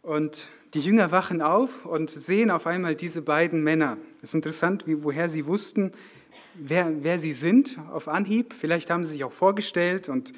[0.00, 3.98] Und die Jünger wachen auf und sehen auf einmal diese beiden Männer.
[4.22, 5.92] Es ist interessant, wie, woher sie wussten,
[6.54, 8.54] wer, wer sie sind auf Anhieb.
[8.54, 10.32] Vielleicht haben sie sich auch vorgestellt und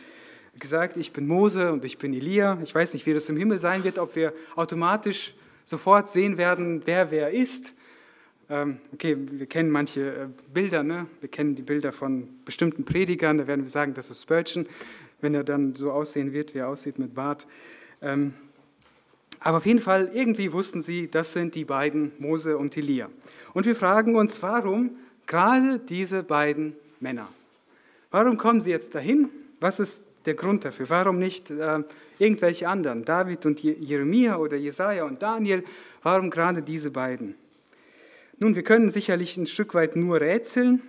[0.59, 2.59] gesagt, ich bin Mose und ich bin Elia.
[2.65, 6.83] Ich weiß nicht, wie das im Himmel sein wird, ob wir automatisch sofort sehen werden,
[6.87, 7.73] wer wer ist.
[8.51, 11.07] Ähm, okay, wir kennen manche äh, Bilder, ne?
[11.21, 14.67] wir kennen die Bilder von bestimmten Predigern, da werden wir sagen, das ist Spurgeon,
[15.21, 17.47] wenn er dann so aussehen wird, wie er aussieht mit Bart.
[18.03, 18.35] Ähm,
[19.39, 23.09] aber auf jeden Fall, irgendwie wussten sie, das sind die beiden, Mose und Elia.
[23.55, 24.97] Und wir fragen uns, warum
[25.31, 27.29] Gerade diese beiden Männer.
[28.11, 29.29] Warum kommen sie jetzt dahin?
[29.61, 30.91] Was ist der Grund dafür?
[30.91, 31.85] Warum nicht äh,
[32.19, 33.05] irgendwelche anderen?
[33.05, 35.63] David und Jeremia oder Jesaja und Daniel?
[36.03, 37.37] Warum gerade diese beiden?
[38.43, 40.81] Nun, wir können sicherlich ein Stück weit nur rätseln.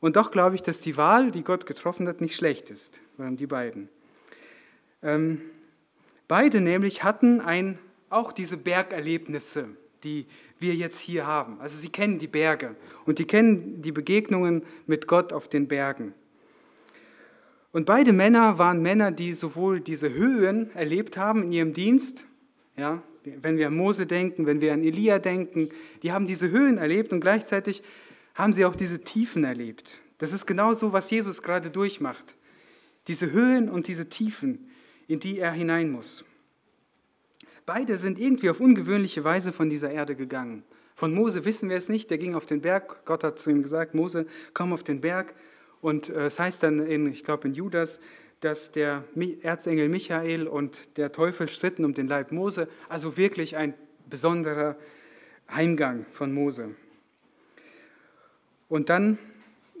[0.00, 3.00] Und doch glaube ich, dass die Wahl, die Gott getroffen hat, nicht schlecht ist.
[3.16, 3.88] Warum die beiden?
[5.00, 5.40] Ähm,
[6.26, 9.68] beide nämlich hatten ein, auch diese Bergerlebnisse,
[10.02, 10.26] die
[10.58, 11.60] wir jetzt hier haben.
[11.60, 12.74] Also sie kennen die Berge
[13.06, 16.12] und die kennen die Begegnungen mit Gott auf den Bergen.
[17.70, 22.26] Und beide Männer waren Männer, die sowohl diese Höhen erlebt haben in ihrem Dienst,
[22.76, 25.68] ja, wenn wir an Mose denken, wenn wir an Elia denken,
[26.02, 27.82] die haben diese Höhen erlebt und gleichzeitig
[28.34, 30.00] haben sie auch diese Tiefen erlebt.
[30.18, 32.36] Das ist genau so, was Jesus gerade durchmacht.
[33.08, 34.70] Diese Höhen und diese Tiefen,
[35.08, 36.24] in die er hinein muss.
[37.66, 40.62] Beide sind irgendwie auf ungewöhnliche Weise von dieser Erde gegangen.
[40.94, 43.04] Von Mose wissen wir es nicht, der ging auf den Berg.
[43.06, 45.34] Gott hat zu ihm gesagt, Mose, komm auf den Berg.
[45.80, 48.00] Und äh, es heißt dann, in, ich glaube in Judas,
[48.40, 49.04] dass der
[49.42, 52.68] Erzengel Michael und der Teufel stritten um den Leib Mose.
[52.88, 53.74] Also wirklich ein
[54.08, 54.76] besonderer
[55.50, 56.74] Heimgang von Mose.
[58.68, 59.18] Und dann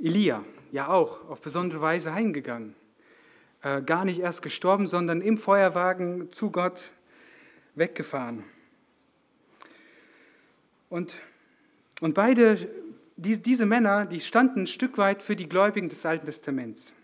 [0.00, 2.74] Elia, ja auch auf besondere Weise heimgegangen.
[3.62, 6.90] Äh, gar nicht erst gestorben, sondern im Feuerwagen zu Gott
[7.74, 8.44] weggefahren.
[10.88, 11.16] Und,
[12.00, 12.68] und beide
[13.16, 16.94] die, diese Männer, die standen ein Stück weit für die Gläubigen des Alten Testaments,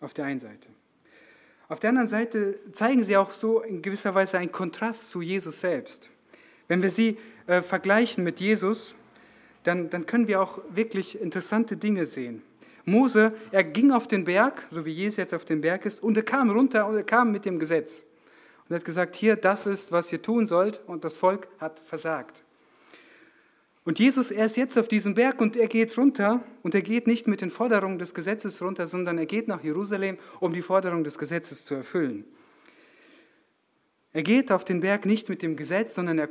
[0.00, 0.71] auf der einen Seite.
[1.72, 5.60] Auf der anderen Seite zeigen sie auch so in gewisser Weise einen Kontrast zu Jesus
[5.60, 6.10] selbst.
[6.68, 8.94] Wenn wir sie äh, vergleichen mit Jesus,
[9.62, 12.42] dann, dann können wir auch wirklich interessante Dinge sehen.
[12.84, 16.14] Mose, er ging auf den Berg, so wie Jesus jetzt auf dem Berg ist, und
[16.14, 18.04] er kam runter und er kam mit dem Gesetz.
[18.68, 21.80] Und er hat gesagt, hier, das ist, was ihr tun sollt, und das Volk hat
[21.80, 22.44] versagt.
[23.84, 27.08] Und Jesus, er ist jetzt auf diesem Berg und er geht runter und er geht
[27.08, 31.02] nicht mit den Forderungen des Gesetzes runter, sondern er geht nach Jerusalem, um die Forderungen
[31.02, 32.24] des Gesetzes zu erfüllen.
[34.12, 36.28] Er geht auf den Berg nicht mit dem Gesetz, sondern er,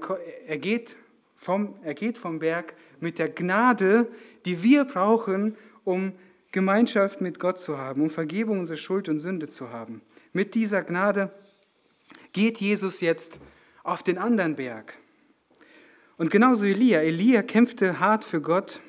[0.48, 0.96] er, geht,
[1.36, 4.08] vom, er geht vom Berg mit der Gnade,
[4.46, 6.14] die wir brauchen, um
[6.52, 10.02] Gemeinschaft mit Gott zu haben, um Vergebung unserer Schuld und Sünde zu haben.
[10.32, 11.32] Mit dieser Gnade
[12.32, 13.40] geht Jesus jetzt
[13.84, 15.01] auf den anderen Berg.
[16.22, 17.02] Und genauso Elia.
[17.02, 18.80] Elia kämpfte hart für Gott,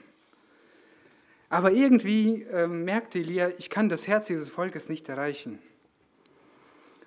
[1.48, 5.58] aber irgendwie äh, merkte Elia, ich kann das Herz dieses Volkes nicht erreichen.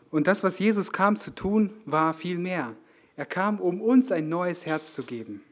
[0.10, 2.76] Und das, was Jesus kam zu tun, war viel mehr.
[3.16, 5.44] Er kam, um uns ein neues Herz zu geben,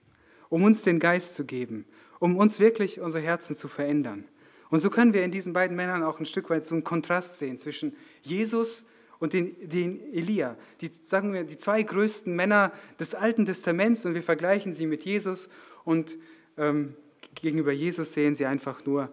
[0.49, 1.85] um uns den Geist zu geben,
[2.17, 4.25] um uns wirklich unsere Herzen zu verändern.
[4.71, 7.37] Und so können wir in diesen beiden Männern auch ein Stück weit so einen Kontrast
[7.37, 8.87] sehen zwischen Jesus
[9.23, 10.57] und den, den Elia.
[10.81, 15.05] Die, sagen wir, die zwei größten Männer des Alten Testaments und wir vergleichen sie mit
[15.05, 15.49] Jesus
[15.85, 16.17] und
[16.57, 16.93] ähm,
[17.33, 19.07] gegenüber Jesus sehen sie einfach nur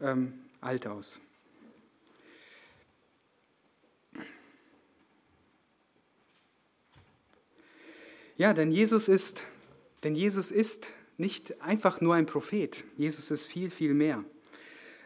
[0.00, 1.20] ähm, alt aus.
[8.38, 9.44] Ja, denn Jesus ist,
[10.02, 12.84] denn Jesus ist nicht einfach nur ein Prophet.
[12.96, 14.24] Jesus ist viel, viel mehr.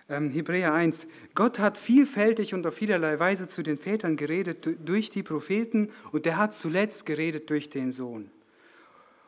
[0.08, 1.08] Ähm, Hebräer 1.
[1.34, 6.26] Gott hat vielfältig und auf vielerlei Weise zu den Vätern geredet durch die Propheten und
[6.26, 8.30] er hat zuletzt geredet durch den Sohn.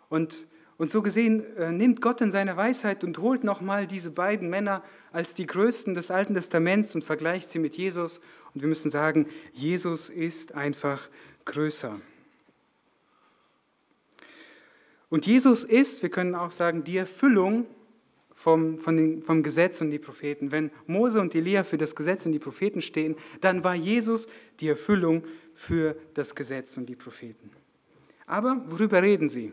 [0.08, 4.48] Und, und so gesehen äh, nimmt Gott in seine Weisheit und holt nochmal diese beiden
[4.50, 8.20] Männer als die Größten des Alten Testaments und vergleicht sie mit Jesus.
[8.54, 11.08] Und wir müssen sagen, Jesus ist einfach
[11.44, 12.00] größer.
[15.10, 17.66] Und Jesus ist, wir können auch sagen, die Erfüllung
[18.38, 20.52] vom, den, vom Gesetz und die Propheten.
[20.52, 24.28] Wenn Mose und Elia für das Gesetz und die Propheten stehen, dann war Jesus
[24.60, 25.24] die Erfüllung
[25.54, 27.50] für das Gesetz und die Propheten.
[28.26, 29.52] Aber worüber reden sie?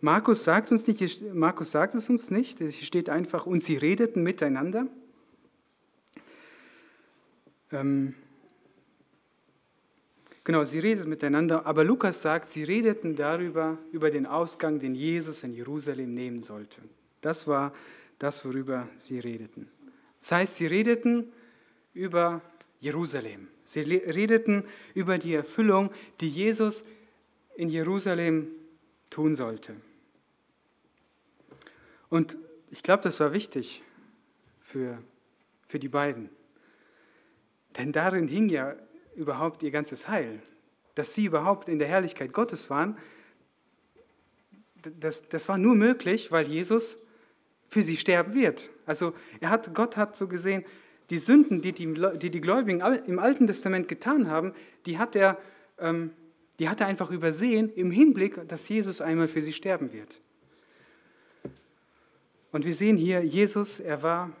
[0.00, 4.24] Markus sagt, uns nicht, Markus sagt es uns nicht, hier steht einfach, und sie redeten
[4.24, 4.88] miteinander.
[7.70, 8.14] Ähm,
[10.42, 15.44] genau, sie redeten miteinander, aber Lukas sagt, sie redeten darüber, über den Ausgang, den Jesus
[15.44, 16.80] in Jerusalem nehmen sollte.
[17.20, 17.72] Das war
[18.18, 19.68] das, worüber sie redeten.
[20.20, 21.32] Das heißt, sie redeten
[21.94, 22.42] über
[22.80, 23.48] Jerusalem.
[23.64, 26.84] Sie redeten über die Erfüllung, die Jesus
[27.56, 28.48] in Jerusalem
[29.10, 29.76] tun sollte.
[32.08, 32.36] Und
[32.70, 33.82] ich glaube, das war wichtig
[34.60, 35.02] für,
[35.66, 36.30] für die beiden.
[37.78, 38.76] Denn darin hing ja
[39.14, 40.42] überhaupt ihr ganzes Heil.
[40.94, 42.98] Dass sie überhaupt in der Herrlichkeit Gottes waren,
[44.82, 46.98] das, das war nur möglich, weil Jesus
[47.70, 48.68] für sie sterben wird.
[48.84, 50.64] Also er hat, Gott hat so gesehen,
[51.08, 54.52] die Sünden, die die, die, die Gläubigen im Alten Testament getan haben,
[54.86, 55.38] die hat, er,
[55.78, 56.10] ähm,
[56.58, 60.20] die hat er einfach übersehen im Hinblick, dass Jesus einmal für sie sterben wird.
[62.52, 64.32] Und wir sehen hier, Jesus, er war,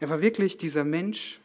[0.00, 1.40] er war wirklich dieser Mensch,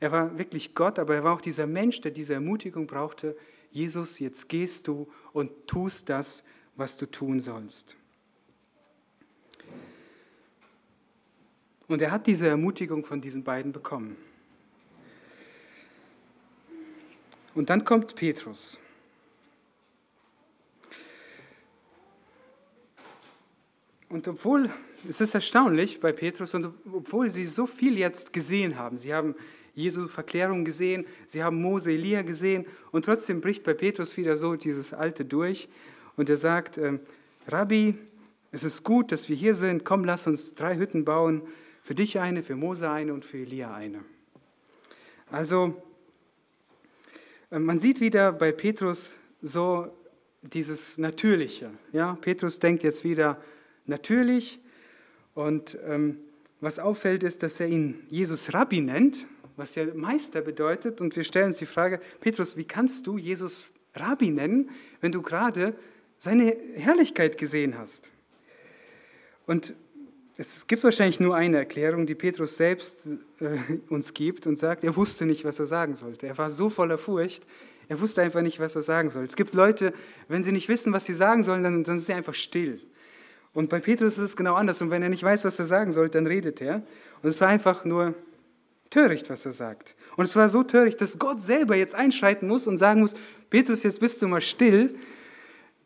[0.00, 3.36] er war wirklich Gott, aber er war auch dieser Mensch, der diese Ermutigung brauchte.
[3.70, 6.42] Jesus, jetzt gehst du und tust das,
[6.74, 7.96] was du tun sollst.
[11.92, 14.16] Und er hat diese Ermutigung von diesen beiden bekommen.
[17.54, 18.78] Und dann kommt Petrus.
[24.08, 24.70] Und obwohl,
[25.06, 29.34] es ist erstaunlich bei Petrus, und obwohl sie so viel jetzt gesehen haben, sie haben
[29.74, 34.56] Jesu Verklärung gesehen, sie haben Mose, Elia gesehen, und trotzdem bricht bei Petrus wieder so
[34.56, 35.68] dieses Alte durch.
[36.16, 36.98] Und er sagt, äh,
[37.48, 37.98] Rabbi,
[38.50, 41.42] es ist gut, dass wir hier sind, komm, lass uns drei Hütten bauen,
[41.82, 44.04] für dich eine, für Mose eine und für Elia eine.
[45.30, 45.82] Also
[47.50, 49.92] äh, man sieht wieder bei Petrus so
[50.42, 51.70] dieses Natürliche.
[51.92, 52.16] Ja?
[52.20, 53.42] Petrus denkt jetzt wieder
[53.84, 54.60] natürlich
[55.34, 56.18] und ähm,
[56.60, 61.24] was auffällt ist, dass er ihn Jesus Rabbi nennt, was ja Meister bedeutet und wir
[61.24, 65.74] stellen uns die Frage, Petrus, wie kannst du Jesus Rabbi nennen, wenn du gerade
[66.20, 68.10] seine Herrlichkeit gesehen hast?
[69.46, 69.74] Und
[70.36, 73.58] es gibt wahrscheinlich nur eine Erklärung, die Petrus selbst äh,
[73.90, 76.26] uns gibt und sagt, er wusste nicht, was er sagen sollte.
[76.26, 77.44] Er war so voller Furcht,
[77.88, 79.24] er wusste einfach nicht, was er sagen soll.
[79.24, 79.92] Es gibt Leute,
[80.28, 82.80] wenn sie nicht wissen, was sie sagen sollen, dann, dann sind sie einfach still.
[83.52, 84.80] Und bei Petrus ist es genau anders.
[84.80, 86.82] Und wenn er nicht weiß, was er sagen soll, dann redet er.
[87.22, 88.14] Und es war einfach nur
[88.88, 89.94] töricht, was er sagt.
[90.16, 93.14] Und es war so töricht, dass Gott selber jetzt einschreiten muss und sagen muss,
[93.50, 94.94] Petrus, jetzt bist du mal still.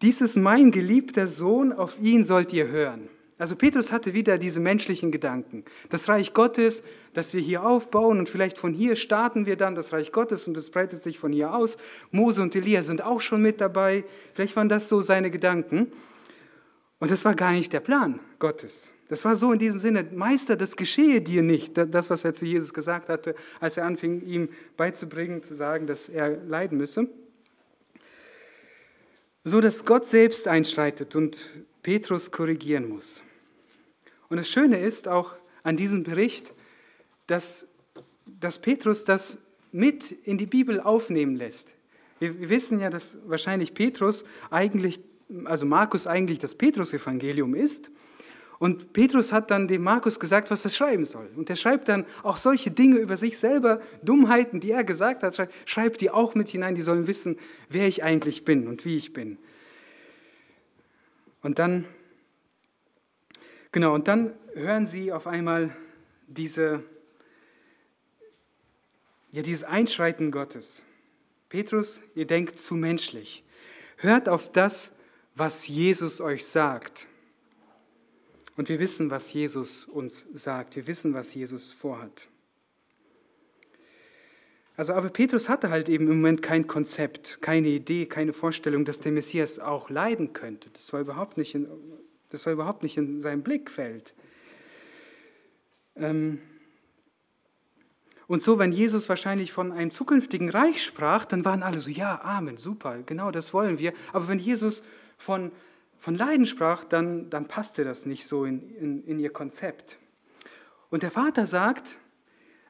[0.03, 3.09] Dies ist mein geliebter Sohn, auf ihn sollt ihr hören.
[3.39, 5.65] Also Petrus hatte wieder diese menschlichen Gedanken.
[5.91, 9.93] Das Reich Gottes, das wir hier aufbauen und vielleicht von hier starten wir dann das
[9.93, 11.77] Reich Gottes und es breitet sich von hier aus.
[12.11, 14.05] Mose und Elia sind auch schon mit dabei.
[14.33, 15.93] Vielleicht waren das so seine Gedanken.
[16.99, 18.91] Und das war gar nicht der Plan Gottes.
[19.09, 21.77] Das war so in diesem Sinne, Meister, das geschehe dir nicht.
[21.77, 26.09] Das, was er zu Jesus gesagt hatte, als er anfing, ihm beizubringen, zu sagen, dass
[26.09, 27.07] er leiden müsse.
[29.45, 31.39] So dass Gott selbst einschreitet und
[31.83, 33.23] Petrus korrigieren muss.
[34.29, 36.53] Und das Schöne ist auch an diesem Bericht,
[37.27, 37.69] dass,
[38.27, 39.39] dass Petrus das
[39.73, 41.75] mit in die Bibel aufnehmen lässt.
[42.19, 45.01] Wir, wir wissen ja, dass wahrscheinlich Petrus eigentlich,
[45.45, 47.91] also Markus eigentlich das Petrus-Evangelium ist.
[48.59, 51.29] Und Petrus hat dann dem Markus gesagt, was er schreiben soll.
[51.37, 55.51] Und er schreibt dann auch solche Dinge über sich selber, Dummheiten, die er gesagt hat,
[55.67, 56.75] schreibt die auch mit hinein.
[56.75, 57.37] Die sollen wissen,
[57.69, 59.37] wer ich eigentlich bin und wie ich bin.
[61.43, 61.85] Und dann
[63.77, 65.77] Genau, und dann hören sie auf einmal
[66.29, 66.83] diese,
[69.33, 70.83] ja, dieses Einschreiten Gottes.
[71.51, 73.45] Petrus, ihr denkt zu menschlich.
[73.99, 74.97] Hört auf das,
[75.35, 77.07] was Jesus euch sagt.
[78.57, 80.77] Und wir wissen, was Jesus uns sagt.
[80.77, 82.29] Wir wissen, was Jesus vorhat.
[84.79, 89.01] Also, aber Petrus hatte halt eben im Moment kein Konzept, keine Idee, keine Vorstellung, dass
[89.01, 90.71] der Messias auch leiden könnte.
[90.71, 91.69] Das war überhaupt nicht in,
[92.37, 94.15] das war überhaupt nicht in seinem Blickfeld.
[95.97, 96.39] Ähm,
[98.27, 102.21] und so, wenn Jesus wahrscheinlich von einem zukünftigen Reich sprach, dann waren alle so, ja,
[102.23, 103.95] Amen, super, genau das wollen wir.
[104.13, 104.83] Aber wenn Jesus
[105.17, 105.51] von,
[105.97, 109.99] von Leiden sprach, dann, dann passte das nicht so in, in, in ihr Konzept.
[110.91, 111.99] Und der Vater sagt,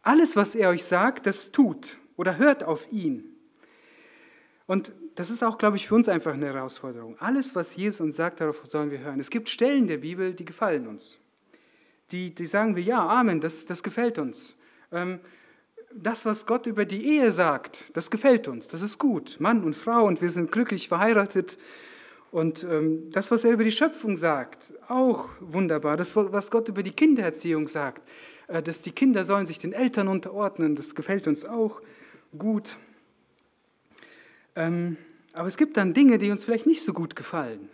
[0.03, 3.25] alles, was er euch sagt, das tut oder hört auf ihn.
[4.67, 7.17] Und das ist auch, glaube ich, für uns einfach eine Herausforderung.
[7.19, 9.19] Alles, was Jesus uns sagt, darauf sollen wir hören.
[9.19, 11.19] Es gibt Stellen der Bibel, die gefallen uns.
[12.13, 14.55] Die, die sagen wir, ja, Amen, das, das gefällt uns.
[14.93, 15.19] Ähm,
[15.93, 19.39] das, was Gott über die Ehe sagt, das gefällt uns, das ist gut.
[19.41, 21.59] Mann und Frau und wir sind glücklich verheiratet.
[22.31, 25.97] Und ähm, das, was er über die Schöpfung sagt, auch wunderbar.
[25.97, 28.07] Das, was Gott über die Kindererziehung sagt,
[28.49, 31.81] äh, dass die Kinder sollen sich den Eltern unterordnen, das gefällt uns auch
[32.37, 32.77] gut.
[34.55, 34.99] Ähm,
[35.37, 37.69] aber es gibt dann Dinge, die uns vielleicht nicht so gut gefallen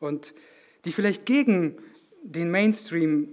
[0.00, 0.32] und
[0.86, 1.76] die vielleicht gegen
[2.22, 3.28] den Mainstream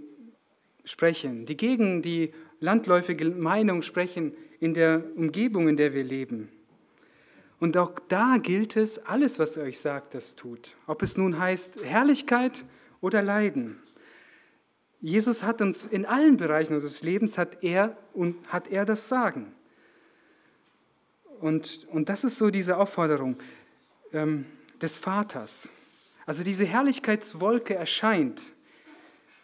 [0.83, 6.49] sprechen, die gegen die landläufige Meinung sprechen in der Umgebung, in der wir leben.
[7.59, 10.75] Und auch da gilt es, alles, was er euch sagt, das tut.
[10.85, 12.65] Ob es nun heißt Herrlichkeit
[12.99, 13.79] oder Leiden.
[14.99, 19.53] Jesus hat uns in allen Bereichen unseres Lebens, hat er, und hat er das Sagen.
[21.41, 23.35] Und, und das ist so diese Aufforderung
[24.13, 24.45] ähm,
[24.79, 25.69] des Vaters.
[26.25, 28.41] Also diese Herrlichkeitswolke erscheint,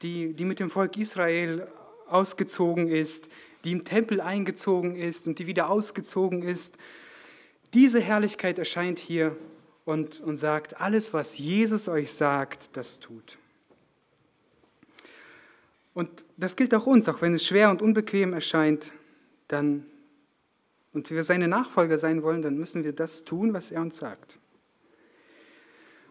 [0.04, 1.68] die, die mit dem Volk Israel
[2.08, 3.30] ausgezogen ist,
[3.64, 6.78] die im Tempel eingezogen ist und die wieder ausgezogen ist.
[7.74, 9.36] Diese Herrlichkeit erscheint hier
[9.84, 13.40] und, und sagt, alles, was Jesus euch sagt, das tut.
[15.96, 18.94] Und das gilt auch uns, auch wenn es schwer und unbequem erscheint,
[19.48, 19.86] dann
[20.98, 24.40] und wir seine Nachfolger sein wollen, dann müssen wir das tun, was er uns sagt.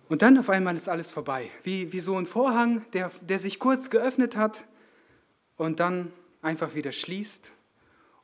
[0.08, 1.50] Und dann auf einmal ist alles vorbei.
[1.64, 4.64] Wie, wie so ein Vorhang, der, der sich kurz geöffnet hat
[5.56, 7.52] und dann einfach wieder schließt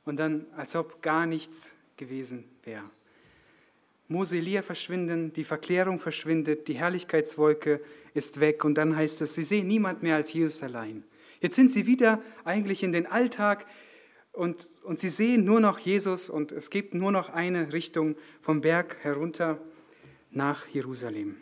[0.05, 2.88] und dann, als ob gar nichts gewesen wäre.
[4.07, 7.81] Mose Elia verschwinden, die Verklärung verschwindet, die Herrlichkeitswolke
[8.14, 11.03] ist weg und dann heißt es, sie sehen niemand mehr als Jesus allein.
[11.40, 13.66] Jetzt sind sie wieder eigentlich in den Alltag,
[14.32, 18.62] und, und sie sehen nur noch Jesus und es gibt nur noch eine Richtung vom
[18.62, 19.58] Berg herunter
[20.30, 21.36] nach Jerusalem.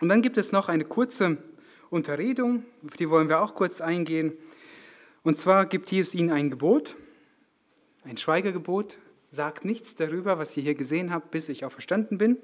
[0.00, 1.38] Und dann gibt es noch eine kurze
[1.88, 4.32] Unterredung, auf die wollen wir auch kurz eingehen.
[5.22, 6.96] Und zwar gibt Jesus ihnen ein Gebot,
[8.04, 8.98] ein Schweigegebot,
[9.30, 12.36] sagt nichts darüber, was ihr hier gesehen habt, bis ich auferstanden bin.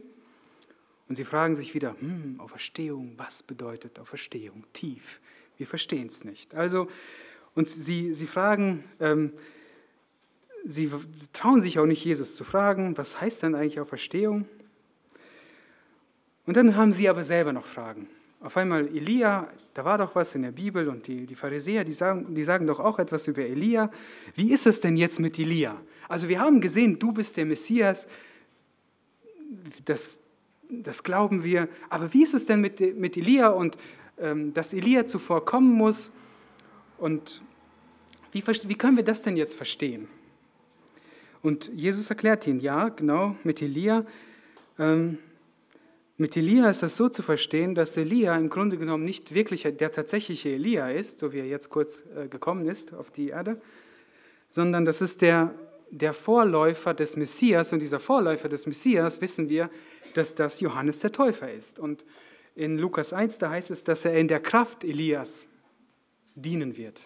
[1.09, 4.65] Und sie fragen sich wieder, hm, Auferstehung, was bedeutet Auferstehung?
[4.73, 5.21] Tief,
[5.59, 6.55] wir verstehen es nicht.
[6.55, 6.89] Also
[7.61, 9.35] und sie, sie fragen, ähm,
[10.65, 10.91] sie
[11.35, 14.47] trauen sich auch nicht, Jesus zu fragen, was heißt denn eigentlich Auferstehung?
[16.47, 18.09] Und dann haben sie aber selber noch Fragen.
[18.41, 21.93] Auf einmal Elia, da war doch was in der Bibel und die, die Pharisäer, die
[21.93, 23.91] sagen, die sagen doch auch etwas über Elia.
[24.35, 25.77] Wie ist es denn jetzt mit Elia?
[26.09, 28.07] Also wir haben gesehen, du bist der Messias.
[29.85, 30.19] Das,
[30.71, 31.69] das glauben wir.
[31.91, 33.77] Aber wie ist es denn mit, mit Elia und
[34.19, 36.11] ähm, dass Elia zuvor kommen muss?
[37.01, 37.43] Und
[38.33, 40.09] wie, wie können wir das denn jetzt verstehen?
[41.43, 44.05] Und Jesus erklärt ihn, ja, genau, mit Elia.
[44.79, 45.19] Ähm,
[46.19, 49.91] mit Elia ist das so zu verstehen, dass Elia im Grunde genommen nicht wirklich der
[49.91, 53.61] tatsächliche Elia ist, so wie er jetzt kurz äh, gekommen ist auf die Erde,
[54.51, 55.55] sondern das ist der,
[55.91, 57.73] der Vorläufer des Messias.
[57.73, 59.71] Und dieser Vorläufer des Messias wissen wir,
[60.13, 61.79] dass das Johannes der Täufer ist.
[61.79, 62.05] Und
[62.55, 65.49] in Lukas 1, da heißt es, dass er in der Kraft Elias
[66.35, 67.01] dienen wird.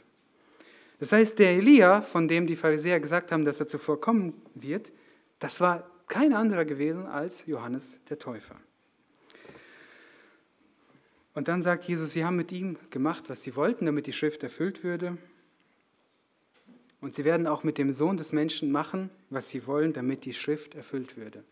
[1.04, 4.90] Das heißt, der Elia, von dem die Pharisäer gesagt haben, dass er zuvor kommen wird,
[5.38, 8.56] das war kein anderer gewesen als Johannes der Täufer.
[11.34, 14.42] Und dann sagt Jesus, sie haben mit ihm gemacht, was sie wollten, damit die Schrift
[14.44, 15.18] erfüllt würde.
[17.02, 20.32] Und sie werden auch mit dem Sohn des Menschen machen, was sie wollen, damit die
[20.32, 21.44] Schrift erfüllt würde.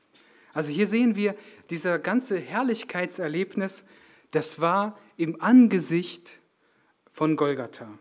[0.54, 1.34] Also hier sehen wir,
[1.68, 3.84] dieser ganze Herrlichkeitserlebnis,
[4.30, 6.40] das war im Angesicht
[7.10, 7.98] von Golgatha.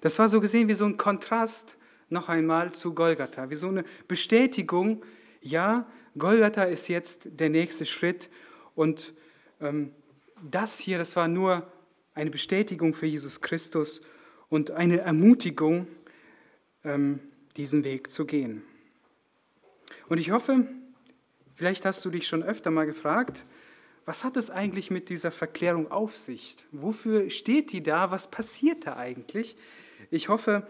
[0.00, 1.76] Das war so gesehen wie so ein Kontrast
[2.08, 5.04] noch einmal zu Golgatha, wie so eine Bestätigung,
[5.40, 5.86] ja,
[6.16, 8.28] Golgatha ist jetzt der nächste Schritt
[8.74, 9.12] und
[9.60, 9.92] ähm,
[10.42, 11.70] das hier, das war nur
[12.14, 14.02] eine Bestätigung für Jesus Christus
[14.48, 15.86] und eine Ermutigung,
[16.84, 17.20] ähm,
[17.56, 18.62] diesen Weg zu gehen.
[20.08, 20.66] Und ich hoffe,
[21.54, 23.44] vielleicht hast du dich schon öfter mal gefragt,
[24.04, 26.56] was hat es eigentlich mit dieser Verklärung auf sich?
[26.72, 28.10] Wofür steht die da?
[28.10, 29.56] Was passiert da eigentlich?
[30.10, 30.66] Ich hoffe,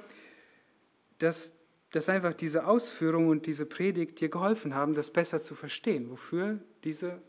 [1.18, 1.54] dass,
[1.90, 6.58] dass einfach diese Ausführung und diese Predigt dir geholfen haben, das besser zu verstehen, wofür
[6.84, 7.20] diese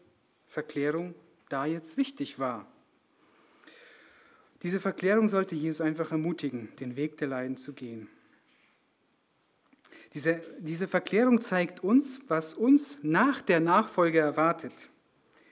[0.47, 1.15] Verklärung
[1.49, 2.67] da jetzt wichtig war.
[4.61, 8.09] Diese Verklärung sollte Jesus einfach ermutigen, den Weg der Leiden zu gehen.
[10.13, 14.89] Diese, diese Verklärung zeigt uns, was uns nach der Nachfolge erwartet,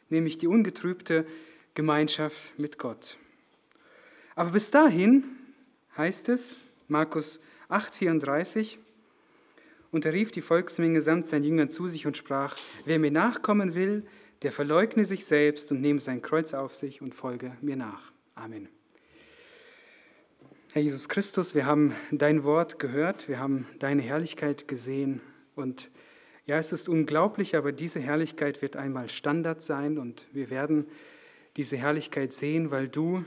[0.09, 1.27] nämlich die ungetrübte
[1.73, 3.17] Gemeinschaft mit Gott.
[4.35, 5.36] Aber bis dahin
[5.97, 8.77] heißt es, Markus 8,34,
[9.91, 13.73] und er rief die Volksmenge samt seinen Jüngern zu sich und sprach, wer mir nachkommen
[13.73, 14.05] will,
[14.41, 18.11] der verleugne sich selbst und nehme sein Kreuz auf sich und folge mir nach.
[18.35, 18.69] Amen.
[20.73, 25.21] Herr Jesus Christus, wir haben dein Wort gehört, wir haben deine Herrlichkeit gesehen
[25.55, 25.89] und
[26.45, 30.85] ja, es ist unglaublich, aber diese Herrlichkeit wird einmal Standard sein und wir werden
[31.55, 33.25] diese Herrlichkeit sehen, weil du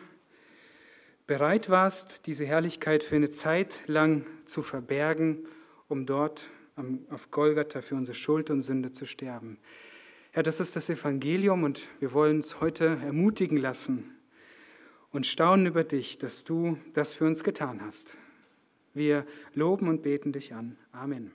[1.30, 5.46] bereit warst, diese Herrlichkeit für eine Zeit lang zu verbergen,
[5.86, 6.50] um dort
[7.08, 9.56] auf Golgatha für unsere Schuld und Sünde zu sterben.
[10.32, 14.10] Herr, das ist das Evangelium und wir wollen uns heute ermutigen lassen
[15.12, 18.18] und staunen über dich, dass du das für uns getan hast.
[18.92, 19.24] Wir
[19.54, 20.78] loben und beten dich an.
[20.90, 21.30] Amen.